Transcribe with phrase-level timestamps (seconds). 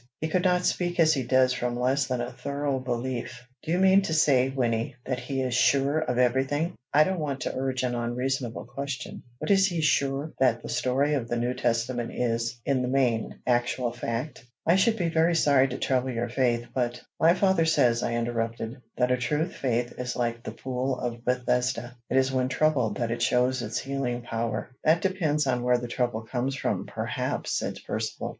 [0.19, 3.77] He could not speak as he does from less than a thorough belief." "Do you
[3.77, 7.55] mean to say, Wynnie, that he is sure of every thing, I don't want to
[7.55, 12.11] urge an unreasonable question, but is he sure that the story of the New Testament
[12.15, 14.43] is, in the main, actual fact?
[14.65, 18.81] I should be very sorry to trouble your faith, but" "My father says," I interrupted,
[18.97, 23.11] "that a true faith is like the Pool of Bethesda: it is when troubled that
[23.11, 27.77] it shows its healing power." "That depends on where the trouble comes from, perhaps," said
[27.85, 28.29] Percivale.